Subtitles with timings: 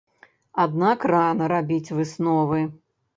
[0.63, 2.65] Аднак рана рабіць высновы.